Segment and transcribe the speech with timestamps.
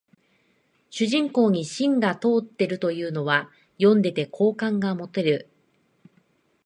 [0.89, 5.47] 主人公に芯が通ってるというのは読んでて好感が持てる